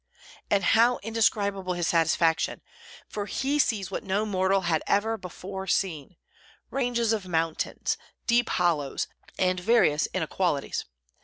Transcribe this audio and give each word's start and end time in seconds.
And 0.49 0.63
how 0.63 0.97
indescribable 1.03 1.73
his 1.75 1.85
satisfaction, 1.89 2.61
for 3.07 3.27
he 3.27 3.59
sees 3.59 3.91
what 3.91 4.03
no 4.03 4.25
mortal 4.25 4.61
had 4.61 4.81
ever 4.87 5.15
before 5.15 5.67
seen, 5.67 6.15
ranges 6.71 7.13
of 7.13 7.27
mountains, 7.27 7.97
deep 8.25 8.49
hollows, 8.49 9.05
and 9.37 9.59
various 9.59 10.07
inequalities! 10.11 10.85